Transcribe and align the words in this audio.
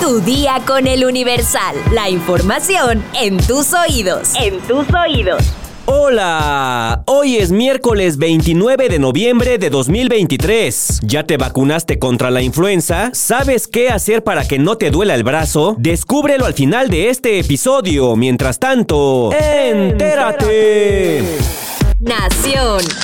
Tu 0.00 0.20
día 0.20 0.60
con 0.66 0.86
el 0.86 1.04
Universal. 1.04 1.76
La 1.92 2.10
información 2.10 3.02
en 3.20 3.38
tus 3.38 3.72
oídos. 3.72 4.32
En 4.40 4.60
tus 4.60 4.86
oídos. 4.92 5.42
Hola, 5.86 7.02
hoy 7.06 7.36
es 7.36 7.52
miércoles 7.52 8.16
29 8.16 8.88
de 8.88 8.98
noviembre 8.98 9.58
de 9.58 9.68
2023. 9.68 11.00
¿Ya 11.02 11.24
te 11.24 11.36
vacunaste 11.36 11.98
contra 11.98 12.30
la 12.30 12.40
influenza? 12.40 13.10
¿Sabes 13.12 13.68
qué 13.68 13.90
hacer 13.90 14.24
para 14.24 14.48
que 14.48 14.58
no 14.58 14.78
te 14.78 14.90
duela 14.90 15.14
el 15.14 15.24
brazo? 15.24 15.76
Descúbrelo 15.78 16.46
al 16.46 16.54
final 16.54 16.88
de 16.88 17.10
este 17.10 17.38
episodio. 17.38 18.16
Mientras 18.16 18.58
tanto, 18.58 19.30
entérate. 19.32 20.93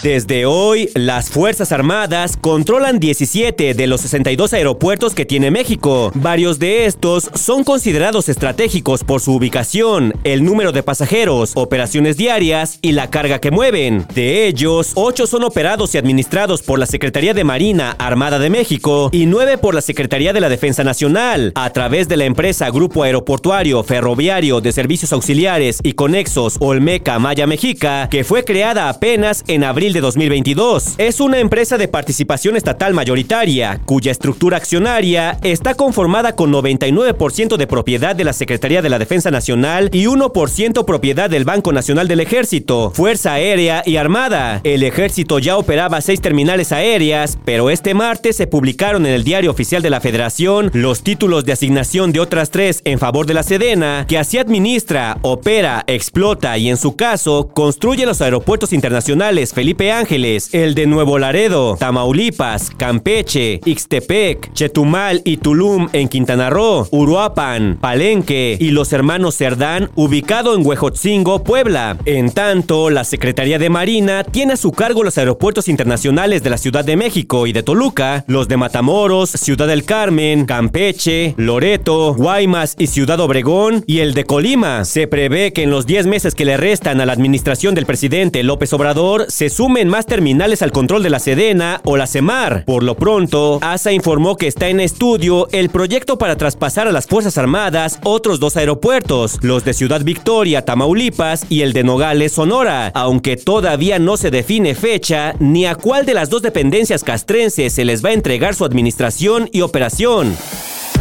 Desde 0.03 0.47
hoy, 0.47 0.91
las 0.95 1.29
Fuerzas 1.29 1.71
Armadas 1.73 2.39
controlan 2.41 2.99
17 2.99 3.75
de 3.75 3.87
los 3.87 4.01
62 4.01 4.55
aeropuertos 4.55 5.15
que 5.15 5.27
tiene 5.27 5.51
México. 5.51 6.11
Varios 6.15 6.59
de 6.59 6.87
estos 6.87 7.31
son 7.35 7.65
considerados 7.65 8.31
estratégicos 8.31 9.05
por 9.05 9.21
su 9.21 9.35
ubicación, 9.35 10.15
el 10.25 10.45
número 10.45 10.73
de 10.73 10.83
pasajeros, 10.83 11.53
operaciones 11.57 12.17
diarias 12.17 12.79
y 12.81 12.93
la 12.93 13.11
carga 13.11 13.39
que 13.39 13.51
mueven. 13.51 14.07
De 14.15 14.47
ellos, 14.47 14.93
8 14.95 15.27
son 15.27 15.45
operados 15.45 15.95
y 15.95 15.99
administrados 15.99 16.63
por 16.63 16.79
la 16.79 16.87
Secretaría 16.87 17.35
de 17.35 17.45
Marina 17.45 17.95
Armada 17.99 18.39
de 18.39 18.49
México 18.49 19.11
y 19.13 19.27
9 19.27 19.59
por 19.59 19.75
la 19.75 19.83
Secretaría 19.83 20.33
de 20.33 20.41
la 20.41 20.49
Defensa 20.49 20.85
Nacional, 20.85 21.53
a 21.55 21.71
través 21.71 22.09
de 22.09 22.17
la 22.17 22.25
empresa 22.25 22.71
Grupo 22.71 23.03
Aeroportuario 23.03 23.83
Ferroviario 23.83 24.63
de 24.63 24.73
Servicios 24.73 25.13
Auxiliares 25.13 25.81
y 25.83 25.93
Conexos 25.93 26.57
Olmeca 26.61 27.19
Maya 27.19 27.47
Mexica, 27.47 28.09
que 28.11 28.25
fue 28.25 28.45
creada 28.45 28.89
apenas 28.89 29.45
en 29.51 29.65
abril 29.65 29.93
de 29.93 30.01
2022. 30.01 30.95
Es 30.99 31.19
una 31.19 31.41
empresa 31.41 31.77
de 31.77 31.89
participación 31.89 32.57
estatal 32.57 32.95
mayoritaria, 32.95 33.81
cuya 33.85 34.13
estructura 34.13 34.57
accionaria 34.57 35.39
está 35.43 35.75
conformada 35.75 36.37
con 36.37 36.53
99% 36.53 37.57
de 37.57 37.67
propiedad 37.67 38.15
de 38.15 38.23
la 38.23 38.33
Secretaría 38.33 38.81
de 38.81 38.89
la 38.89 39.01
Defensa 39.01 39.33
Nacional 39.33 39.91
y 39.93 40.05
1% 40.05 40.85
propiedad 40.85 41.29
del 41.29 41.45
Banco 41.45 41.73
Nacional 41.73 42.07
del 42.07 42.21
Ejército, 42.21 42.93
Fuerza 42.95 43.35
Aérea 43.35 43.83
y 43.85 43.97
Armada. 43.97 44.61
El 44.63 44.85
ejército 44.85 45.41
ya 45.41 45.57
operaba 45.57 46.01
seis 46.01 46.21
terminales 46.21 46.71
aéreas, 46.71 47.37
pero 47.45 47.71
este 47.71 47.93
martes 47.93 48.37
se 48.37 48.47
publicaron 48.47 49.05
en 49.05 49.13
el 49.13 49.25
Diario 49.25 49.51
Oficial 49.51 49.83
de 49.83 49.91
la 49.91 50.01
Federación 50.01 50.71
los 50.75 51.03
títulos 51.03 51.45
de 51.45 51.55
asignación 51.55 52.13
de 52.13 52.21
otras 52.21 52.51
tres 52.51 52.83
en 52.85 53.01
favor 53.01 53.27
de 53.27 53.35
la 53.35 53.43
Sedena, 53.43 54.07
que 54.09 54.17
así 54.19 54.39
administra, 54.39 55.19
opera, 55.23 55.83
explota 55.89 56.57
y 56.57 56.69
en 56.69 56.77
su 56.77 56.95
caso 56.95 57.49
construye 57.49 58.07
los 58.07 58.21
aeropuertos 58.21 58.73
internacionales 58.73 59.40
Felipe 59.49 59.91
Ángeles, 59.91 60.53
el 60.53 60.75
de 60.75 60.87
Nuevo 60.87 61.19
Laredo, 61.19 61.77
Tamaulipas, 61.79 62.71
Campeche, 62.77 63.61
Ixtepec, 63.65 64.53
Chetumal 64.53 65.23
y 65.25 65.39
Tulum 65.39 65.89
en 65.93 66.09
Quintana 66.09 66.51
Roo, 66.51 66.87
Uruapan, 66.91 67.79
Palenque 67.81 68.59
y 68.61 68.71
los 68.71 68.93
hermanos 68.93 69.37
Cerdán, 69.37 69.91
ubicado 69.95 70.55
en 70.55 70.67
Huejotzingo, 70.67 71.43
Puebla. 71.43 71.97
En 72.05 72.31
tanto, 72.31 72.91
la 72.91 73.05
Secretaría 73.05 73.59
de 73.59 73.71
Marina 73.71 74.23
tiene 74.25 74.53
a 74.53 74.57
su 74.57 74.73
cargo 74.73 75.03
los 75.03 75.17
aeropuertos 75.17 75.69
internacionales 75.69 76.43
de 76.43 76.51
la 76.51 76.59
Ciudad 76.59 76.85
de 76.85 76.97
México 76.97 77.47
y 77.47 77.53
de 77.53 77.63
Toluca, 77.63 78.25
los 78.27 78.49
de 78.49 78.59
Matamoros, 78.59 79.31
Ciudad 79.31 79.67
del 79.67 79.85
Carmen, 79.85 80.45
Campeche, 80.45 81.35
Loreto, 81.39 82.15
Guaymas 82.15 82.77
y 82.79 82.89
Ciudad 82.89 83.21
Obregón 83.21 83.85
y 83.87 84.01
el 84.01 84.15
de 84.15 84.25
Colima. 84.25 84.85
Se 84.85 85.07
prevé 85.07 85.53
que 85.53 85.63
en 85.63 85.71
los 85.71 85.87
10 85.87 86.07
meses 86.07 86.35
que 86.35 86.45
le 86.45 86.57
restan 86.57 87.01
a 87.01 87.07
la 87.07 87.13
administración 87.13 87.75
del 87.75 87.87
presidente 87.87 88.43
López 88.43 88.73
Obrador 88.73 89.30
se 89.31 89.49
sumen 89.49 89.89
más 89.89 90.07
terminales 90.07 90.63
al 90.63 90.73
control 90.73 91.03
de 91.03 91.11
la 91.11 91.19
Sedena 91.19 91.81
o 91.85 91.97
la 91.97 92.07
CEMAR. 92.07 92.65
Por 92.65 92.83
lo 92.83 92.97
pronto, 92.97 93.59
ASA 93.63 93.93
informó 93.93 94.37
que 94.37 94.47
está 94.47 94.69
en 94.69 94.81
estudio 94.81 95.49
el 95.53 95.71
proyecto 95.71 96.19
para 96.19 96.37
traspasar 96.37 96.89
a 96.89 96.93
las 96.93 97.07
Fuerzas 97.07 97.39
Armadas 97.39 97.99
otros 98.03 98.41
dos 98.41 98.57
aeropuertos, 98.57 99.39
los 99.43 99.65
de 99.65 99.75
Ciudad 99.75 100.03
Victoria, 100.03 100.65
Tamaulipas 100.65 101.47
y 101.49 101.63
el 101.63 101.73
de 101.73 101.85
Nogales, 101.85 102.33
Sonora, 102.33 102.91
aunque 102.95 103.37
todavía 103.37 103.99
no 103.99 104.17
se 104.17 104.31
define 104.31 104.75
fecha 104.75 105.35
ni 105.39 105.67
a 105.67 105.75
cuál 105.75 106.07
de 106.07 106.15
las 106.15 106.31
dos 106.31 106.43
dependencias 106.43 107.05
castrenses 107.05 107.73
se 107.73 107.85
les 107.85 108.05
va 108.05 108.11
a 108.11 108.15
entregar 108.15 108.55
su 108.55 108.65
administración 108.65 109.49
y 109.53 109.63
operación. 109.63 110.37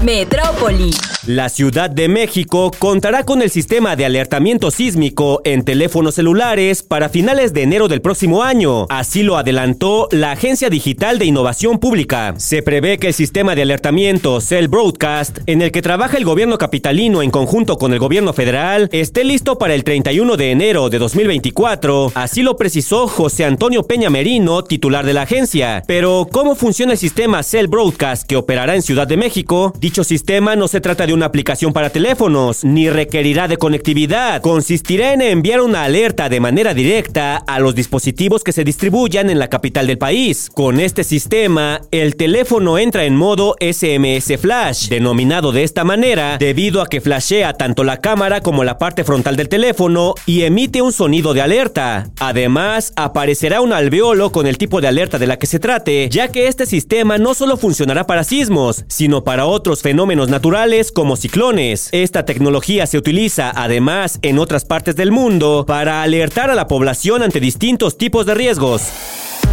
Metrópoli. 0.04 0.92
La 1.28 1.50
Ciudad 1.50 1.90
de 1.90 2.08
México 2.08 2.72
contará 2.80 3.26
con 3.26 3.42
el 3.42 3.50
sistema 3.50 3.98
de 3.98 4.06
alertamiento 4.06 4.72
sísmico 4.72 5.42
en 5.44 5.64
teléfonos 5.66 6.16
celulares 6.16 6.82
para 6.82 7.10
finales 7.10 7.54
de 7.54 7.64
enero 7.64 7.90
del 7.90 8.02
próximo 8.02 8.42
año. 8.42 8.88
Así 8.90 9.22
lo 9.22 9.38
adelantó 9.38 10.08
la 10.12 10.32
Agencia 10.32 10.70
Digital 10.70 11.20
de 11.20 11.26
Innovación 11.26 11.78
Pública. 11.78 12.34
Se 12.38 12.64
prevé 12.64 12.98
que 12.98 13.08
el 13.08 13.14
sistema 13.14 13.54
de 13.54 13.64
alertamiento 13.64 14.40
Cell 14.40 14.70
Broadcast, 14.70 15.40
en 15.46 15.62
el 15.62 15.72
que 15.72 15.82
trabaja 15.82 16.18
el 16.18 16.24
gobierno 16.26 16.58
capitalino 16.58 17.22
en 17.22 17.32
conjunto 17.32 17.78
con 17.78 17.92
el 17.92 18.00
gobierno 18.00 18.32
federal, 18.32 18.88
esté 18.94 19.26
listo 19.26 19.58
para 19.58 19.76
el 19.76 19.84
31 19.84 20.38
de 20.38 20.52
enero 20.52 20.90
de 20.90 21.00
2024. 21.00 22.14
Así 22.16 22.42
lo 22.42 22.56
precisó 22.56 23.08
José 23.08 23.44
Antonio 23.44 23.84
Peña 23.84 24.10
Merino, 24.10 24.64
titular 24.64 25.06
de 25.06 25.14
la 25.14 25.24
agencia. 25.24 25.84
Pero, 25.86 26.28
¿cómo 26.32 26.56
funciona 26.56 26.94
el 26.94 26.98
sistema 26.98 27.44
Cell 27.44 27.68
Broadcast 27.68 28.26
que 28.26 28.38
operará 28.38 28.76
en 28.76 28.82
Ciudad 28.82 29.06
de 29.06 29.18
México? 29.18 29.74
Dicho 29.90 30.04
sistema 30.04 30.56
no 30.56 30.68
se 30.68 30.82
trata 30.82 31.08
de 31.08 31.16
una 31.16 31.26
aplicación 31.26 31.74
para 31.74 31.90
teléfonos, 31.90 32.64
ni 32.64 32.92
requerirá 32.92 33.48
de 33.48 33.58
conectividad. 33.58 34.40
Consistirá 34.40 35.14
en 35.14 35.24
enviar 35.24 35.62
una 35.62 35.84
alerta 35.84 36.30
de 36.30 36.40
manera 36.40 36.76
directa 36.76 37.38
a 37.38 37.60
los 37.60 37.74
dispositivos 37.74 38.44
que 38.44 38.52
se 38.52 38.64
distribuyan 38.64 39.32
en 39.32 39.40
la 39.40 39.48
capital 39.48 39.88
del 39.88 39.98
país. 39.98 40.52
Con 40.54 40.80
este 40.80 41.04
sistema, 41.04 41.82
el 41.90 42.18
teléfono 42.18 42.78
entra 42.78 43.06
en 43.06 43.16
modo 43.16 43.56
SMS 43.60 44.32
Flash, 44.40 44.90
denominado 44.90 45.52
de 45.52 45.64
esta 45.64 45.84
manera 45.84 46.38
debido 46.38 46.84
a 46.84 46.88
que 46.88 47.02
flashea 47.02 47.54
tanto 47.54 47.84
la 47.84 47.98
cámara 47.98 48.42
como 48.42 48.64
la 48.64 48.78
parte 48.78 49.04
frontal 49.04 49.38
del 49.38 49.50
teléfono 49.50 50.14
y 50.28 50.44
emite 50.44 50.84
un 50.84 50.92
sonido 50.92 51.34
de 51.34 51.42
alerta. 51.42 52.12
Además, 52.20 52.94
aparecerá 52.96 53.62
un 53.62 53.74
alveolo 53.74 54.32
con 54.32 54.46
el 54.46 54.60
tipo 54.60 54.82
de 54.82 54.88
alerta 54.88 55.18
de 55.18 55.26
la 55.26 55.40
que 55.40 55.48
se 55.48 55.58
trate, 55.58 56.10
ya 56.12 56.28
que 56.28 56.48
este 56.48 56.68
sistema 56.68 57.18
no 57.18 57.34
solo 57.34 57.58
funcionará 57.58 58.06
para 58.06 58.24
sismos, 58.24 58.86
sino 58.88 59.24
para 59.24 59.48
otros 59.48 59.79
fenómenos 59.82 60.30
naturales 60.30 60.92
como 60.92 61.16
ciclones. 61.16 61.90
Esta 61.92 62.26
tecnología 62.26 62.88
se 62.88 62.98
utiliza 62.98 63.52
además 63.56 64.20
en 64.22 64.40
otras 64.40 64.66
partes 64.66 64.96
del 64.96 65.12
mundo 65.12 65.66
para 65.68 66.02
alertar 66.02 66.50
a 66.50 66.56
la 66.56 66.68
población 66.68 67.24
ante 67.24 67.40
distintos 67.40 67.98
tipos 67.98 68.26
de 68.26 68.36
riesgos. 68.36 68.84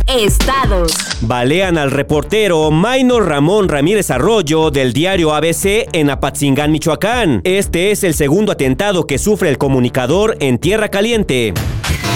Estados. 0.07 0.93
Balean 1.21 1.79
al 1.79 1.91
reportero 1.91 2.71
Maynor 2.71 3.29
Ramón 3.29 3.69
Ramírez 3.69 4.11
Arroyo 4.11 4.71
del 4.71 4.93
diario 4.93 5.35
ABC 5.35 5.89
en 5.93 6.11
Apatzingán, 6.11 6.71
Michoacán. 6.71 7.41
Este 7.43 7.91
es 7.91 8.05
el 8.05 8.15
segundo 8.15 8.53
atentado 8.53 9.07
que 9.07 9.19
sufre 9.19 9.49
el 9.49 9.59
comunicador 9.59 10.37
en 10.41 10.59
Tierra 10.59 10.91
Caliente. 10.91 11.55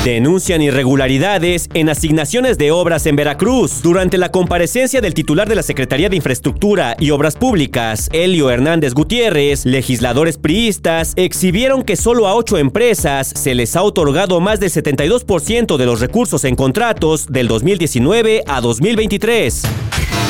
Denuncian 0.04 0.62
irregularidades 0.62 1.68
en 1.74 1.90
asignaciones 1.90 2.56
de 2.56 2.70
obras 2.70 3.04
en 3.04 3.16
Veracruz. 3.16 3.82
Durante 3.82 4.16
la 4.16 4.30
comparecencia 4.30 5.02
del 5.02 5.12
titular 5.12 5.46
de 5.46 5.56
la 5.56 5.62
Secretaría 5.62 6.08
de 6.08 6.16
Infraestructura 6.16 6.96
y 6.98 7.10
Obras 7.10 7.36
Públicas, 7.36 8.08
Helio 8.10 8.48
Hernández 8.48 8.94
Gutiérrez, 8.94 9.66
legisladores 9.66 10.38
priistas 10.38 11.12
exhibieron 11.16 11.82
que 11.82 11.96
solo 11.96 12.28
a 12.28 12.34
ocho 12.34 12.56
empresas 12.56 13.30
se 13.36 13.54
les 13.54 13.76
ha 13.76 13.82
otorgado 13.82 14.40
más 14.40 14.58
del 14.58 14.70
72% 14.70 15.76
de 15.76 15.86
los 15.86 16.00
recursos 16.00 16.44
en 16.44 16.56
contratos 16.56 17.26
del 17.26 17.46
2019 17.48 18.44
a 18.46 18.62
2023. 18.62 19.64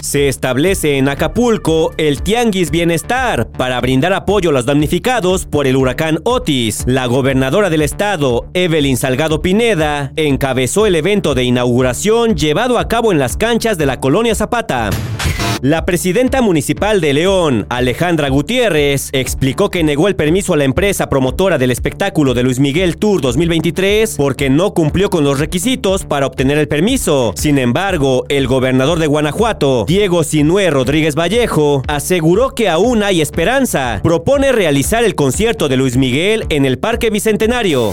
Se 0.02 0.28
establece 0.28 0.96
en 0.96 1.08
Acapulco 1.08 1.92
el 1.98 2.22
Tianguis 2.22 2.70
Bienestar 2.70 3.50
para 3.52 3.80
brindar 3.80 4.12
apoyo 4.12 4.50
a 4.50 4.52
los 4.52 4.64
damnificados 4.64 5.44
por 5.44 5.66
el 5.66 5.76
huracán 5.76 6.20
Otis. 6.24 6.84
La 6.86 7.06
gobernadora 7.06 7.68
del 7.68 7.82
estado, 7.82 8.46
Evelyn 8.54 8.96
Salgado 8.96 9.42
Pineda, 9.42 10.12
encabezó 10.16 10.86
el 10.86 10.96
evento 10.96 11.34
de 11.34 11.44
inauguración 11.44 12.34
llevado 12.34 12.78
a 12.78 12.88
cabo 12.88 13.12
en 13.12 13.18
las 13.18 13.36
canchas 13.36 13.76
de 13.76 13.86
la 13.86 14.00
colonia 14.00 14.34
Zapata. 14.34 14.90
La 15.62 15.84
presidenta 15.84 16.40
municipal 16.40 17.02
de 17.02 17.12
León, 17.12 17.66
Alejandra 17.68 18.30
Gutiérrez, 18.30 19.10
explicó 19.12 19.68
que 19.68 19.84
negó 19.84 20.08
el 20.08 20.16
permiso 20.16 20.54
a 20.54 20.56
la 20.56 20.64
empresa 20.64 21.10
promotora 21.10 21.58
del 21.58 21.70
espectáculo 21.70 22.32
de 22.32 22.42
Luis 22.42 22.58
Miguel 22.58 22.96
Tour 22.96 23.20
2023 23.20 24.14
porque 24.16 24.48
no 24.48 24.72
cumplió 24.72 25.10
con 25.10 25.22
los 25.22 25.38
requisitos 25.38 26.06
para 26.06 26.26
obtener 26.26 26.56
el 26.56 26.66
permiso. 26.66 27.34
Sin 27.36 27.58
embargo, 27.58 28.24
el 28.30 28.46
gobernador 28.46 28.98
de 28.98 29.06
Guanajuato, 29.06 29.84
Diego 29.90 30.22
Sinué 30.22 30.70
Rodríguez 30.70 31.16
Vallejo, 31.16 31.82
aseguró 31.88 32.50
que 32.50 32.68
aún 32.68 33.02
hay 33.02 33.20
esperanza. 33.20 33.98
Propone 34.04 34.52
realizar 34.52 35.02
el 35.02 35.16
concierto 35.16 35.68
de 35.68 35.76
Luis 35.76 35.96
Miguel 35.96 36.44
en 36.48 36.64
el 36.64 36.78
Parque 36.78 37.10
Bicentenario. 37.10 37.92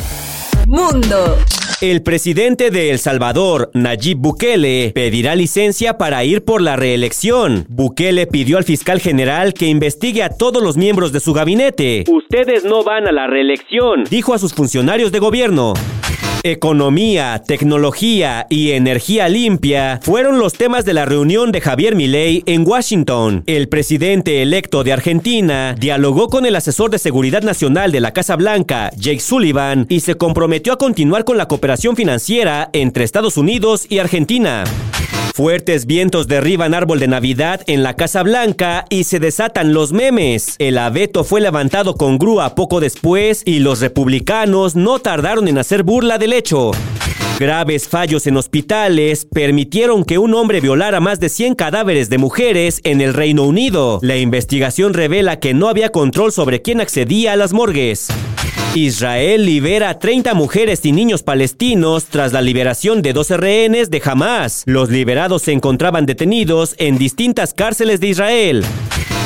Mundo. 0.67 1.39
El 1.81 2.03
presidente 2.03 2.69
de 2.69 2.91
El 2.91 2.99
Salvador, 2.99 3.71
Nayib 3.73 4.19
Bukele, 4.19 4.91
pedirá 4.93 5.35
licencia 5.35 5.97
para 5.97 6.23
ir 6.23 6.45
por 6.45 6.61
la 6.61 6.75
reelección. 6.75 7.65
Bukele 7.67 8.27
pidió 8.27 8.59
al 8.59 8.63
fiscal 8.63 8.99
general 8.99 9.55
que 9.55 9.65
investigue 9.65 10.21
a 10.21 10.29
todos 10.29 10.61
los 10.61 10.77
miembros 10.77 11.11
de 11.11 11.19
su 11.19 11.33
gabinete. 11.33 12.03
Ustedes 12.07 12.63
no 12.63 12.83
van 12.83 13.07
a 13.07 13.11
la 13.11 13.25
reelección, 13.25 14.03
dijo 14.07 14.35
a 14.35 14.37
sus 14.37 14.53
funcionarios 14.53 15.11
de 15.11 15.17
gobierno. 15.17 15.73
Economía, 16.43 17.43
tecnología 17.45 18.47
y 18.49 18.71
energía 18.71 19.27
limpia 19.27 19.99
fueron 20.01 20.39
los 20.39 20.53
temas 20.53 20.85
de 20.85 20.93
la 20.93 21.05
reunión 21.05 21.51
de 21.51 21.61
Javier 21.61 21.95
Milei 21.95 22.43
en 22.45 22.67
Washington. 22.67 23.43
El 23.47 23.67
presidente 23.69 24.41
electo 24.41 24.83
de 24.83 24.93
Argentina 24.93 25.75
dialogó 25.77 26.29
con 26.29 26.45
el 26.45 26.55
asesor 26.55 26.91
de 26.91 26.99
seguridad 26.99 27.41
nacional 27.41 27.91
de 27.91 27.99
la 27.99 28.13
Casa 28.13 28.35
Blanca, 28.35 28.91
Jake 28.95 29.19
Sullivan, 29.19 29.85
y 29.89 30.01
se 30.01 30.15
comprometió 30.15 30.73
a 30.73 30.77
continuar 30.77 31.25
con 31.25 31.37
la 31.37 31.47
cooperación 31.47 31.95
financiera 31.95 32.69
entre 32.73 33.03
Estados 33.03 33.37
Unidos 33.37 33.85
y 33.89 33.99
Argentina. 33.99 34.63
Fuertes 35.37 35.85
vientos 35.85 36.27
derriban 36.27 36.73
árbol 36.73 36.99
de 36.99 37.07
Navidad 37.07 37.61
en 37.67 37.83
la 37.83 37.95
Casa 37.95 38.23
Blanca 38.23 38.85
y 38.89 39.03
se 39.03 39.19
desatan 39.19 39.71
los 39.71 39.93
memes. 39.93 40.55
El 40.57 40.79
abeto 40.79 41.23
fue 41.23 41.41
levantado 41.41 41.93
con 41.93 42.17
grúa 42.17 42.55
poco 42.55 42.79
después 42.79 43.43
y 43.45 43.59
los 43.59 43.79
republicanos 43.79 44.75
no 44.75 44.97
tardaron 44.97 45.47
en 45.47 45.59
hacer 45.59 45.83
burla 45.83 46.17
del 46.17 46.33
hecho. 46.33 46.71
Graves 47.39 47.87
fallos 47.87 48.25
en 48.25 48.35
hospitales 48.35 49.27
permitieron 49.31 50.05
que 50.05 50.17
un 50.17 50.33
hombre 50.33 50.59
violara 50.59 50.99
más 50.99 51.19
de 51.19 51.29
100 51.29 51.53
cadáveres 51.53 52.09
de 52.09 52.17
mujeres 52.17 52.81
en 52.83 52.99
el 52.99 53.13
Reino 53.13 53.43
Unido. 53.43 53.99
La 54.01 54.17
investigación 54.17 54.95
revela 54.95 55.39
que 55.39 55.53
no 55.53 55.69
había 55.69 55.89
control 55.89 56.31
sobre 56.31 56.63
quién 56.63 56.81
accedía 56.81 57.33
a 57.33 57.35
las 57.35 57.53
morgues. 57.53 58.07
Israel 58.73 59.45
libera 59.45 59.89
a 59.89 59.99
30 59.99 60.33
mujeres 60.33 60.83
y 60.83 60.91
niños 60.91 61.21
palestinos 61.21 62.05
tras 62.05 62.33
la 62.33 62.41
liberación 62.41 63.03
de 63.03 63.13
12 63.13 63.37
rehenes 63.37 63.91
de 63.91 64.01
Hamas. 64.03 64.63
Los 64.65 64.89
liberados 64.89 65.43
se 65.43 65.51
encontraban 65.51 66.07
detenidos 66.07 66.73
en 66.79 66.97
distintas 66.97 67.53
cárceles 67.53 67.99
de 67.99 68.07
Israel. 68.07 68.65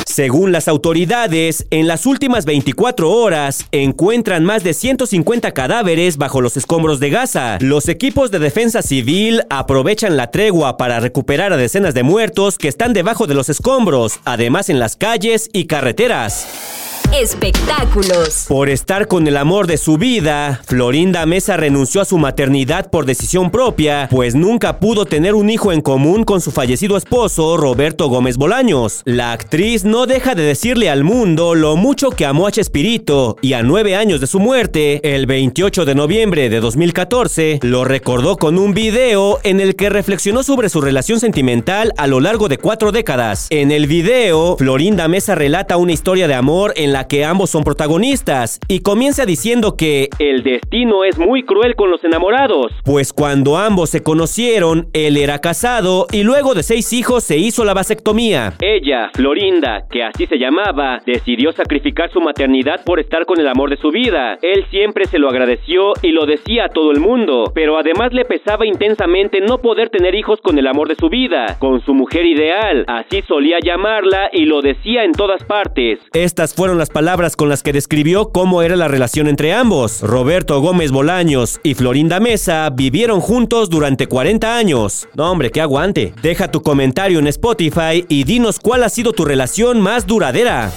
Según 0.05 0.51
las 0.51 0.67
autoridades, 0.67 1.65
en 1.69 1.87
las 1.87 2.05
últimas 2.05 2.45
24 2.45 3.09
horas 3.09 3.65
encuentran 3.71 4.43
más 4.43 4.63
de 4.63 4.73
150 4.73 5.53
cadáveres 5.53 6.17
bajo 6.17 6.41
los 6.41 6.57
escombros 6.57 6.99
de 6.99 7.09
Gaza. 7.09 7.57
Los 7.61 7.87
equipos 7.87 8.31
de 8.31 8.39
defensa 8.39 8.81
civil 8.81 9.43
aprovechan 9.49 10.17
la 10.17 10.31
tregua 10.31 10.77
para 10.77 10.99
recuperar 10.99 11.53
a 11.53 11.57
decenas 11.57 11.93
de 11.93 12.03
muertos 12.03 12.57
que 12.57 12.67
están 12.67 12.93
debajo 12.93 13.27
de 13.27 13.35
los 13.35 13.49
escombros, 13.49 14.19
además 14.25 14.69
en 14.69 14.79
las 14.79 14.95
calles 14.95 15.49
y 15.53 15.65
carreteras 15.65 16.90
espectáculos. 17.13 18.45
Por 18.47 18.69
estar 18.69 19.07
con 19.07 19.27
el 19.27 19.37
amor 19.37 19.67
de 19.67 19.77
su 19.77 19.97
vida, 19.97 20.61
Florinda 20.65 21.25
Mesa 21.25 21.57
renunció 21.57 22.01
a 22.01 22.05
su 22.05 22.17
maternidad 22.17 22.89
por 22.89 23.05
decisión 23.05 23.51
propia, 23.51 24.07
pues 24.09 24.35
nunca 24.35 24.79
pudo 24.79 25.05
tener 25.05 25.35
un 25.35 25.49
hijo 25.49 25.71
en 25.71 25.81
común 25.81 26.23
con 26.23 26.41
su 26.41 26.51
fallecido 26.51 26.97
esposo, 26.97 27.57
Roberto 27.57 28.07
Gómez 28.07 28.37
Bolaños. 28.37 29.01
La 29.05 29.31
actriz 29.31 29.83
no 29.83 30.05
deja 30.05 30.35
de 30.35 30.43
decirle 30.43 30.89
al 30.89 31.03
mundo 31.03 31.55
lo 31.55 31.75
mucho 31.75 32.11
que 32.11 32.25
amó 32.25 32.47
a 32.47 32.51
Chespirito 32.51 33.37
y 33.41 33.53
a 33.53 33.63
nueve 33.63 33.95
años 33.95 34.21
de 34.21 34.27
su 34.27 34.39
muerte, 34.39 35.15
el 35.15 35.25
28 35.25 35.85
de 35.85 35.95
noviembre 35.95 36.49
de 36.49 36.59
2014, 36.59 37.59
lo 37.63 37.83
recordó 37.83 38.37
con 38.37 38.57
un 38.57 38.73
video 38.73 39.39
en 39.43 39.59
el 39.59 39.75
que 39.75 39.89
reflexionó 39.89 40.43
sobre 40.43 40.69
su 40.69 40.81
relación 40.81 41.19
sentimental 41.19 41.93
a 41.97 42.07
lo 42.07 42.19
largo 42.19 42.47
de 42.47 42.57
cuatro 42.57 42.91
décadas. 42.91 43.47
En 43.49 43.71
el 43.71 43.87
video, 43.87 44.57
Florinda 44.57 45.07
Mesa 45.07 45.35
relata 45.35 45.77
una 45.77 45.91
historia 45.91 46.27
de 46.27 46.33
amor 46.33 46.73
en 46.75 46.90
la 46.91 47.07
que 47.07 47.25
ambos 47.25 47.49
son 47.49 47.63
protagonistas 47.63 48.59
y 48.67 48.79
comienza 48.81 49.25
diciendo 49.25 49.75
que 49.75 50.09
el 50.19 50.43
destino 50.43 51.03
es 51.03 51.17
muy 51.17 51.43
cruel 51.43 51.75
con 51.75 51.91
los 51.91 52.03
enamorados, 52.03 52.71
pues 52.83 53.13
cuando 53.13 53.57
ambos 53.57 53.89
se 53.89 54.03
conocieron, 54.03 54.87
él 54.93 55.17
era 55.17 55.39
casado 55.39 56.07
y 56.11 56.23
luego 56.23 56.53
de 56.53 56.63
seis 56.63 56.93
hijos 56.93 57.23
se 57.23 57.37
hizo 57.37 57.63
la 57.65 57.73
vasectomía. 57.73 58.53
Ella, 58.59 59.09
Florinda, 59.13 59.85
que 59.89 60.03
así 60.03 60.27
se 60.27 60.37
llamaba, 60.37 60.99
decidió 61.05 61.51
sacrificar 61.51 62.11
su 62.11 62.21
maternidad 62.21 62.83
por 62.85 62.99
estar 62.99 63.25
con 63.25 63.39
el 63.39 63.47
amor 63.47 63.69
de 63.69 63.77
su 63.77 63.91
vida. 63.91 64.37
Él 64.41 64.65
siempre 64.69 65.05
se 65.05 65.19
lo 65.19 65.29
agradeció 65.29 65.93
y 66.01 66.11
lo 66.11 66.25
decía 66.25 66.65
a 66.65 66.69
todo 66.69 66.91
el 66.91 66.99
mundo, 66.99 67.51
pero 67.53 67.77
además 67.77 68.13
le 68.13 68.25
pesaba 68.25 68.65
intensamente 68.65 69.41
no 69.41 69.59
poder 69.59 69.89
tener 69.89 70.15
hijos 70.15 70.39
con 70.41 70.57
el 70.57 70.67
amor 70.67 70.87
de 70.87 70.95
su 70.95 71.09
vida, 71.09 71.57
con 71.59 71.81
su 71.81 71.93
mujer 71.93 72.25
ideal, 72.25 72.85
así 72.87 73.21
solía 73.27 73.57
llamarla 73.63 74.29
y 74.31 74.45
lo 74.45 74.61
decía 74.61 75.03
en 75.03 75.13
todas 75.13 75.43
partes. 75.43 75.99
Estas 76.13 76.53
fueron 76.55 76.77
las 76.81 76.89
palabras 76.89 77.35
con 77.35 77.47
las 77.47 77.61
que 77.61 77.73
describió 77.73 78.31
cómo 78.31 78.63
era 78.63 78.75
la 78.75 78.87
relación 78.87 79.27
entre 79.27 79.53
ambos. 79.53 80.01
Roberto 80.01 80.59
Gómez 80.61 80.89
Bolaños 80.89 81.59
y 81.61 81.75
Florinda 81.75 82.19
Mesa 82.19 82.67
vivieron 82.71 83.21
juntos 83.21 83.69
durante 83.69 84.07
40 84.07 84.57
años. 84.57 85.07
No, 85.13 85.29
hombre, 85.31 85.51
que 85.51 85.61
aguante. 85.61 86.11
Deja 86.23 86.49
tu 86.49 86.63
comentario 86.63 87.19
en 87.19 87.27
Spotify 87.27 88.03
y 88.09 88.23
dinos 88.23 88.57
cuál 88.57 88.81
ha 88.81 88.89
sido 88.89 89.13
tu 89.13 89.25
relación 89.25 89.79
más 89.79 90.07
duradera. 90.07 90.71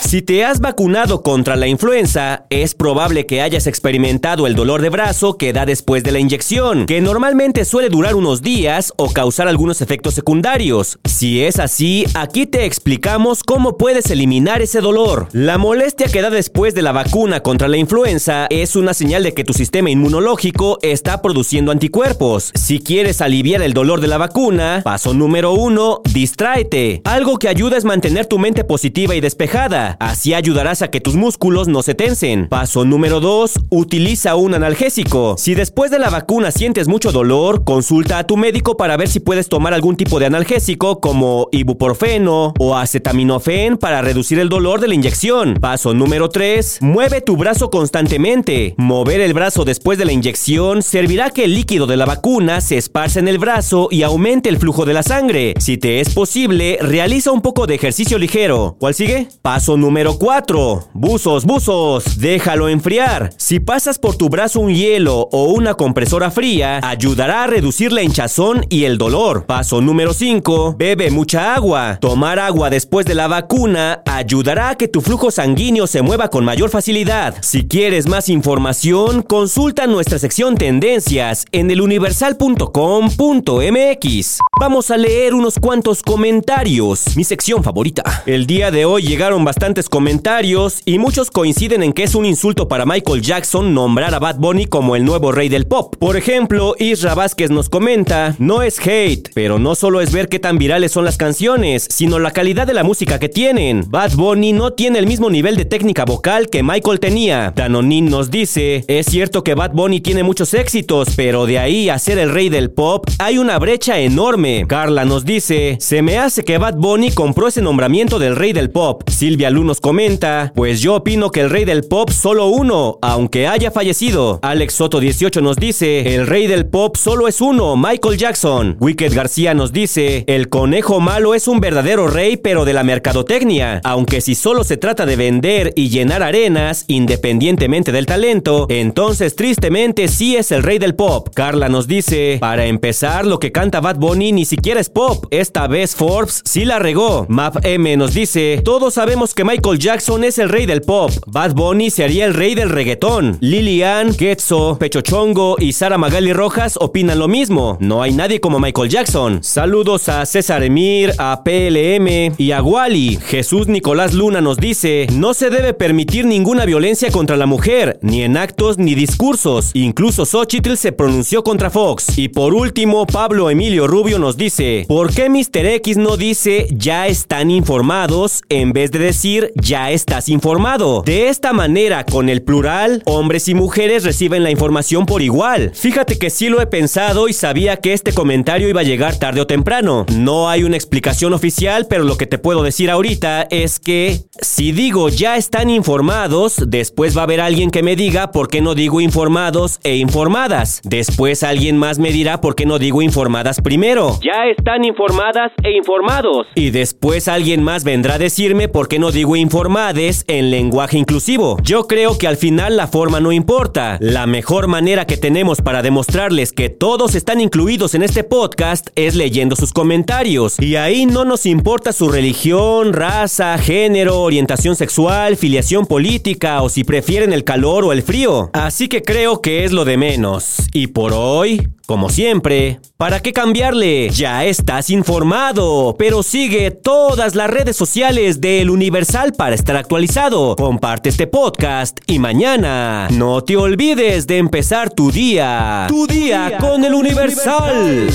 Si 0.00 0.22
te 0.22 0.42
has 0.42 0.60
vacunado 0.60 1.22
contra 1.22 1.54
la 1.54 1.66
influenza, 1.66 2.46
es 2.48 2.74
probable 2.74 3.26
que 3.26 3.42
hayas 3.42 3.66
experimentado 3.66 4.46
el 4.46 4.54
dolor 4.54 4.80
de 4.80 4.88
brazo 4.88 5.36
que 5.36 5.52
da 5.52 5.66
después 5.66 6.02
de 6.02 6.12
la 6.12 6.18
inyección, 6.18 6.86
que 6.86 7.02
normalmente 7.02 7.66
suele 7.66 7.90
durar 7.90 8.14
unos 8.14 8.40
días 8.40 8.92
o 8.96 9.10
causar 9.10 9.48
algunos 9.48 9.82
efectos 9.82 10.14
secundarios. 10.14 10.98
Si 11.04 11.42
es 11.42 11.58
así, 11.58 12.06
aquí 12.14 12.46
te 12.46 12.64
explicamos 12.64 13.42
cómo 13.42 13.76
puedes 13.76 14.10
eliminar 14.10 14.62
ese 14.62 14.80
dolor. 14.80 15.28
La 15.32 15.58
molestia 15.58 16.06
que 16.06 16.22
da 16.22 16.30
después 16.30 16.74
de 16.74 16.82
la 16.82 16.92
vacuna 16.92 17.40
contra 17.40 17.68
la 17.68 17.76
influenza 17.76 18.46
es 18.48 18.76
una 18.76 18.94
señal 18.94 19.24
de 19.24 19.34
que 19.34 19.44
tu 19.44 19.52
sistema 19.52 19.90
inmunológico 19.90 20.78
está 20.80 21.20
produciendo 21.20 21.70
anticuerpos. 21.70 22.52
Si 22.54 22.78
quieres 22.80 23.20
aliviar 23.20 23.60
el 23.60 23.74
dolor 23.74 24.00
de 24.00 24.08
la 24.08 24.16
vacuna, 24.16 24.80
paso 24.84 25.12
número 25.12 25.52
uno, 25.52 26.00
distráete. 26.14 27.02
Algo 27.04 27.38
que 27.38 27.48
ayuda 27.48 27.76
es 27.76 27.84
mantener 27.84 28.24
tu 28.24 28.38
mente 28.38 28.64
positiva 28.64 29.14
y 29.14 29.20
despejada. 29.20 29.87
Así 30.00 30.34
ayudarás 30.34 30.82
a 30.82 30.88
que 30.88 31.00
tus 31.00 31.16
músculos 31.16 31.68
no 31.68 31.82
se 31.82 31.94
tensen. 31.94 32.48
Paso 32.48 32.84
número 32.84 33.20
2. 33.20 33.54
Utiliza 33.70 34.36
un 34.36 34.54
analgésico. 34.54 35.36
Si 35.38 35.54
después 35.54 35.90
de 35.90 35.98
la 35.98 36.10
vacuna 36.10 36.50
sientes 36.50 36.88
mucho 36.88 37.12
dolor, 37.12 37.64
consulta 37.64 38.18
a 38.18 38.26
tu 38.26 38.36
médico 38.36 38.76
para 38.76 38.96
ver 38.96 39.08
si 39.08 39.20
puedes 39.20 39.48
tomar 39.48 39.74
algún 39.74 39.96
tipo 39.96 40.18
de 40.18 40.26
analgésico 40.26 41.00
como 41.00 41.48
ibuprofeno 41.52 42.54
o 42.58 42.76
acetaminofén 42.76 43.76
para 43.76 44.02
reducir 44.02 44.38
el 44.38 44.48
dolor 44.48 44.80
de 44.80 44.88
la 44.88 44.94
inyección. 44.94 45.54
Paso 45.60 45.94
número 45.94 46.28
3. 46.28 46.78
Mueve 46.82 47.20
tu 47.20 47.36
brazo 47.36 47.70
constantemente. 47.70 48.74
Mover 48.76 49.20
el 49.20 49.34
brazo 49.34 49.64
después 49.64 49.98
de 49.98 50.04
la 50.04 50.12
inyección 50.12 50.82
servirá 50.82 51.30
que 51.30 51.44
el 51.44 51.54
líquido 51.54 51.86
de 51.86 51.96
la 51.96 52.04
vacuna 52.04 52.60
se 52.60 52.76
esparce 52.76 53.18
en 53.20 53.28
el 53.28 53.38
brazo 53.38 53.88
y 53.90 54.02
aumente 54.02 54.48
el 54.48 54.58
flujo 54.58 54.84
de 54.84 54.94
la 54.94 55.02
sangre. 55.02 55.54
Si 55.58 55.78
te 55.78 56.00
es 56.00 56.14
posible, 56.14 56.78
realiza 56.80 57.32
un 57.32 57.40
poco 57.40 57.66
de 57.66 57.74
ejercicio 57.74 58.18
ligero. 58.18 58.76
¿Cuál 58.78 58.94
sigue? 58.94 59.28
Paso 59.42 59.76
número 59.80 60.18
4. 60.18 60.88
Buzos, 60.92 61.44
buzos. 61.44 62.18
Déjalo 62.18 62.68
enfriar. 62.68 63.30
Si 63.36 63.60
pasas 63.60 63.98
por 63.98 64.16
tu 64.16 64.28
brazo 64.28 64.60
un 64.60 64.74
hielo 64.74 65.28
o 65.32 65.52
una 65.52 65.74
compresora 65.74 66.30
fría, 66.30 66.80
ayudará 66.82 67.44
a 67.44 67.46
reducir 67.46 67.92
la 67.92 68.02
hinchazón 68.02 68.66
y 68.68 68.84
el 68.84 68.98
dolor. 68.98 69.46
Paso 69.46 69.80
número 69.80 70.12
5. 70.12 70.76
Bebe 70.78 71.10
mucha 71.10 71.54
agua. 71.54 71.98
Tomar 72.00 72.38
agua 72.38 72.70
después 72.70 73.06
de 73.06 73.14
la 73.14 73.28
vacuna 73.28 74.02
ayudará 74.06 74.70
a 74.70 74.74
que 74.76 74.88
tu 74.88 75.00
flujo 75.00 75.30
sanguíneo 75.30 75.86
se 75.86 76.02
mueva 76.02 76.28
con 76.28 76.44
mayor 76.44 76.70
facilidad. 76.70 77.36
Si 77.40 77.68
quieres 77.68 78.08
más 78.08 78.28
información, 78.28 79.22
consulta 79.22 79.86
nuestra 79.86 80.18
sección 80.18 80.56
Tendencias 80.56 81.44
en 81.52 81.70
eluniversal.com.mx. 81.70 84.38
Vamos 84.60 84.90
a 84.90 84.96
leer 84.96 85.34
unos 85.34 85.58
cuantos 85.58 86.02
comentarios. 86.02 87.16
Mi 87.16 87.24
sección 87.24 87.62
favorita. 87.62 88.24
El 88.26 88.46
día 88.46 88.70
de 88.70 88.84
hoy 88.84 89.02
llegaron 89.02 89.44
bastante 89.44 89.67
comentarios 89.74 90.80
y 90.86 90.98
muchos 90.98 91.30
coinciden 91.30 91.82
en 91.82 91.92
que 91.92 92.02
es 92.02 92.14
un 92.14 92.24
insulto 92.24 92.68
para 92.68 92.86
Michael 92.86 93.20
Jackson 93.20 93.74
nombrar 93.74 94.14
a 94.14 94.18
Bad 94.18 94.36
Bunny 94.38 94.64
como 94.64 94.96
el 94.96 95.04
nuevo 95.04 95.30
rey 95.30 95.50
del 95.50 95.66
pop. 95.66 95.94
Por 95.98 96.16
ejemplo, 96.16 96.74
Isra 96.78 97.14
Vázquez 97.14 97.50
nos 97.50 97.68
comenta, 97.68 98.34
no 98.38 98.62
es 98.62 98.78
hate, 98.80 99.30
pero 99.34 99.58
no 99.58 99.74
solo 99.74 100.00
es 100.00 100.10
ver 100.10 100.30
qué 100.30 100.38
tan 100.38 100.56
virales 100.56 100.92
son 100.92 101.04
las 101.04 101.18
canciones, 101.18 101.86
sino 101.90 102.18
la 102.18 102.30
calidad 102.30 102.66
de 102.66 102.72
la 102.72 102.82
música 102.82 103.18
que 103.18 103.28
tienen. 103.28 103.84
Bad 103.88 104.14
Bunny 104.14 104.54
no 104.54 104.72
tiene 104.72 104.98
el 105.00 105.06
mismo 105.06 105.28
nivel 105.28 105.56
de 105.56 105.66
técnica 105.66 106.06
vocal 106.06 106.48
que 106.48 106.62
Michael 106.62 106.98
tenía. 106.98 107.52
Danonin 107.54 108.06
nos 108.06 108.30
dice, 108.30 108.84
es 108.88 109.06
cierto 109.06 109.44
que 109.44 109.54
Bad 109.54 109.72
Bunny 109.72 110.00
tiene 110.00 110.22
muchos 110.22 110.54
éxitos, 110.54 111.10
pero 111.14 111.44
de 111.44 111.58
ahí 111.58 111.90
a 111.90 111.98
ser 111.98 112.16
el 112.16 112.32
rey 112.32 112.48
del 112.48 112.70
pop 112.70 113.06
hay 113.18 113.36
una 113.36 113.58
brecha 113.58 113.98
enorme. 113.98 114.64
Carla 114.66 115.04
nos 115.04 115.26
dice, 115.26 115.76
se 115.78 116.00
me 116.00 116.16
hace 116.16 116.42
que 116.42 116.56
Bad 116.56 116.76
Bunny 116.76 117.10
compró 117.10 117.48
ese 117.48 117.60
nombramiento 117.60 118.18
del 118.18 118.34
rey 118.34 118.54
del 118.54 118.70
pop. 118.70 119.02
Silvia 119.10 119.50
nos 119.64 119.80
comenta, 119.80 120.52
pues 120.54 120.80
yo 120.80 120.94
opino 120.96 121.30
que 121.30 121.40
el 121.40 121.50
rey 121.50 121.64
del 121.64 121.84
pop 121.84 122.10
solo 122.10 122.46
uno, 122.46 122.98
aunque 123.02 123.46
haya 123.46 123.70
fallecido. 123.70 124.38
Alex 124.42 124.74
Soto 124.74 125.00
18 125.00 125.40
nos 125.40 125.56
dice, 125.56 126.14
el 126.14 126.26
rey 126.26 126.46
del 126.46 126.66
pop 126.66 126.96
solo 126.96 127.28
es 127.28 127.40
uno, 127.40 127.76
Michael 127.76 128.18
Jackson. 128.18 128.76
Wicked 128.80 129.14
García 129.14 129.54
nos 129.54 129.72
dice, 129.72 130.24
el 130.26 130.48
conejo 130.48 131.00
malo 131.00 131.34
es 131.34 131.48
un 131.48 131.60
verdadero 131.60 132.08
rey 132.08 132.36
pero 132.36 132.64
de 132.64 132.72
la 132.72 132.84
mercadotecnia, 132.84 133.80
aunque 133.84 134.20
si 134.20 134.34
solo 134.34 134.64
se 134.64 134.76
trata 134.76 135.06
de 135.06 135.16
vender 135.16 135.72
y 135.76 135.88
llenar 135.88 136.22
arenas, 136.22 136.84
independientemente 136.88 137.92
del 137.92 138.06
talento, 138.06 138.66
entonces 138.68 139.36
tristemente 139.36 140.08
sí 140.08 140.36
es 140.36 140.52
el 140.52 140.62
rey 140.62 140.78
del 140.78 140.94
pop. 140.94 141.28
Carla 141.34 141.68
nos 141.68 141.86
dice, 141.86 142.38
para 142.40 142.66
empezar 142.66 143.26
lo 143.26 143.38
que 143.38 143.52
canta 143.52 143.80
Bad 143.80 143.96
Bunny 143.96 144.32
ni 144.32 144.44
siquiera 144.44 144.80
es 144.80 144.90
pop, 144.90 145.26
esta 145.30 145.66
vez 145.66 145.94
Forbes 145.94 146.42
sí 146.44 146.64
la 146.64 146.78
regó. 146.78 147.26
Map 147.28 147.64
M 147.64 147.96
nos 147.96 148.14
dice, 148.14 148.60
todos 148.64 148.94
sabemos 148.94 149.34
que 149.34 149.44
Michael 149.48 149.78
Jackson 149.78 150.24
es 150.24 150.36
el 150.36 150.50
rey 150.50 150.66
del 150.66 150.82
pop. 150.82 151.10
Bad 151.26 151.54
Bunny 151.54 151.88
sería 151.88 152.26
el 152.26 152.34
rey 152.34 152.54
del 152.54 152.68
reggaetón. 152.68 153.38
Lilian, 153.40 154.12
Getzo, 154.12 154.76
Pechochongo 154.78 155.56
y 155.58 155.72
Sara 155.72 155.96
Magali 155.96 156.34
Rojas 156.34 156.76
opinan 156.78 157.18
lo 157.18 157.28
mismo. 157.28 157.78
No 157.80 158.02
hay 158.02 158.12
nadie 158.12 158.42
como 158.42 158.60
Michael 158.60 158.90
Jackson. 158.90 159.42
Saludos 159.42 160.10
a 160.10 160.26
César 160.26 160.62
Emir, 160.62 161.14
a 161.16 161.44
PLM 161.44 162.34
y 162.36 162.52
a 162.52 162.62
Wally. 162.62 163.16
Jesús 163.24 163.68
Nicolás 163.68 164.12
Luna 164.12 164.42
nos 164.42 164.58
dice, 164.58 165.06
no 165.14 165.32
se 165.32 165.48
debe 165.48 165.72
permitir 165.72 166.26
ninguna 166.26 166.66
violencia 166.66 167.10
contra 167.10 167.38
la 167.38 167.46
mujer, 167.46 167.98
ni 168.02 168.24
en 168.24 168.36
actos 168.36 168.76
ni 168.76 168.94
discursos. 168.94 169.70
Incluso 169.72 170.26
Xochitl 170.26 170.74
se 170.74 170.92
pronunció 170.92 171.42
contra 171.42 171.70
Fox. 171.70 172.18
Y 172.18 172.28
por 172.28 172.52
último, 172.52 173.06
Pablo 173.06 173.48
Emilio 173.48 173.86
Rubio 173.86 174.18
nos 174.18 174.36
dice, 174.36 174.84
¿por 174.86 175.10
qué 175.14 175.30
Mr. 175.30 175.64
X 175.64 175.96
no 175.96 176.18
dice 176.18 176.66
ya 176.70 177.06
están 177.06 177.50
informados 177.50 178.42
en 178.50 178.74
vez 178.74 178.90
de 178.90 178.98
decir 178.98 179.37
ya 179.54 179.90
estás 179.90 180.28
informado? 180.28 181.02
De 181.04 181.28
esta 181.28 181.52
manera, 181.52 182.04
con 182.04 182.28
el 182.28 182.42
plural, 182.42 183.02
hombres 183.04 183.48
y 183.48 183.54
mujeres 183.54 184.04
reciben 184.04 184.42
la 184.42 184.50
información 184.50 185.06
por 185.06 185.22
igual. 185.22 185.72
Fíjate 185.74 186.18
que 186.18 186.30
sí 186.30 186.48
lo 186.48 186.60
he 186.60 186.66
pensado 186.66 187.28
y 187.28 187.32
sabía 187.32 187.76
que 187.76 187.92
este 187.92 188.12
comentario 188.12 188.68
iba 188.68 188.80
a 188.80 188.84
llegar 188.84 189.18
tarde 189.18 189.40
o 189.40 189.46
temprano. 189.46 190.06
No 190.14 190.48
hay 190.48 190.64
una 190.64 190.76
explicación 190.76 191.32
oficial, 191.32 191.86
pero 191.88 192.04
lo 192.04 192.16
que 192.16 192.26
te 192.26 192.38
puedo 192.38 192.62
decir 192.62 192.90
ahorita 192.90 193.46
es 193.50 193.78
que 193.78 194.20
si 194.40 194.72
digo 194.72 195.08
ya 195.08 195.36
están 195.36 195.70
informados, 195.70 196.56
después 196.66 197.16
va 197.16 197.22
a 197.22 197.24
haber 197.24 197.40
alguien 197.40 197.70
que 197.70 197.82
me 197.82 197.96
diga 197.96 198.30
por 198.30 198.48
qué 198.48 198.60
no 198.60 198.74
digo 198.74 199.00
informados 199.00 199.80
e 199.84 199.96
informadas. 199.96 200.80
Después 200.84 201.42
alguien 201.42 201.76
más 201.76 201.98
me 201.98 202.12
dirá 202.12 202.40
por 202.40 202.54
qué 202.54 202.66
no 202.66 202.78
digo 202.78 203.02
informadas 203.02 203.60
primero. 203.60 204.18
Ya 204.22 204.46
están 204.56 204.84
informadas 204.84 205.52
e 205.62 205.76
informados. 205.76 206.46
Y 206.54 206.70
después 206.70 207.28
alguien 207.28 207.62
más 207.62 207.84
vendrá 207.84 208.14
a 208.14 208.18
decirme 208.18 208.68
por 208.68 208.88
qué 208.88 208.98
no 208.98 209.10
digo 209.10 209.17
informades 209.18 210.24
en 210.26 210.50
lenguaje 210.50 210.98
inclusivo. 210.98 211.58
Yo 211.62 211.86
creo 211.86 212.18
que 212.18 212.26
al 212.26 212.36
final 212.36 212.76
la 212.76 212.86
forma 212.86 213.20
no 213.20 213.32
importa. 213.32 213.98
La 214.00 214.26
mejor 214.26 214.66
manera 214.66 215.06
que 215.06 215.16
tenemos 215.16 215.60
para 215.60 215.82
demostrarles 215.82 216.52
que 216.52 216.68
todos 216.68 217.14
están 217.14 217.40
incluidos 217.40 217.94
en 217.94 218.02
este 218.02 218.24
podcast 218.24 218.88
es 218.94 219.14
leyendo 219.14 219.56
sus 219.56 219.72
comentarios. 219.72 220.56
Y 220.60 220.76
ahí 220.76 221.06
no 221.06 221.24
nos 221.24 221.46
importa 221.46 221.92
su 221.92 222.08
religión, 222.10 222.92
raza, 222.92 223.58
género, 223.58 224.20
orientación 224.20 224.76
sexual, 224.76 225.36
filiación 225.36 225.86
política 225.86 226.62
o 226.62 226.68
si 226.68 226.84
prefieren 226.84 227.32
el 227.32 227.44
calor 227.44 227.84
o 227.84 227.92
el 227.92 228.02
frío. 228.02 228.50
Así 228.52 228.88
que 228.88 229.02
creo 229.02 229.40
que 229.40 229.64
es 229.64 229.72
lo 229.72 229.84
de 229.84 229.96
menos. 229.96 230.56
Y 230.72 230.88
por 230.88 231.12
hoy, 231.12 231.68
como 231.86 232.10
siempre, 232.10 232.80
¿para 232.98 233.20
qué 233.20 233.32
cambiarle? 233.32 234.10
Ya 234.10 234.44
estás 234.44 234.90
informado, 234.90 235.96
pero 235.98 236.22
sigue 236.22 236.70
todas 236.70 237.34
las 237.34 237.48
redes 237.48 237.76
sociales 237.76 238.42
del 238.42 238.68
Universal 239.08 239.32
para 239.32 239.54
estar 239.54 239.76
actualizado. 239.76 240.54
Comparte 240.56 241.08
este 241.08 241.26
podcast 241.26 241.98
y 242.06 242.18
mañana 242.18 243.08
no 243.10 243.42
te 243.42 243.56
olvides 243.56 244.26
de 244.26 244.36
empezar 244.36 244.90
tu 244.90 245.10
día. 245.10 245.86
Tu 245.88 246.06
día, 246.06 246.58
con 246.58 246.84
el 246.84 246.92
Universal. 246.92 248.06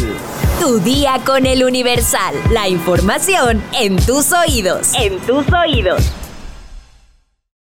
Tu 0.59 0.79
día 0.81 1.19
con 1.25 1.47
el 1.47 1.63
Universal. 1.63 2.35
La 2.51 2.69
información 2.69 3.63
en 3.79 3.95
tus 3.95 4.31
oídos. 4.33 4.91
En 4.93 5.17
tus 5.21 5.45
oídos. 5.51 6.11